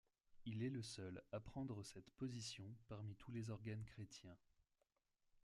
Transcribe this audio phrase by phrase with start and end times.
[0.47, 4.35] Il est le seul à prendre cette position parmi tous les organes chrétiens.